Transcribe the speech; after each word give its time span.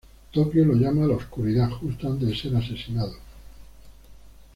Tokio 0.31 0.65
lo 0.65 0.73
llama 0.73 1.05
"la 1.05 1.13
oscuridad" 1.13 1.69
justo 1.69 2.07
antes 2.07 2.27
de 2.27 2.35
ser 2.35 2.55
asesinado. 2.55 3.13